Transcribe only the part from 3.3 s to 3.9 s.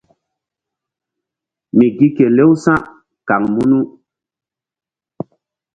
munu.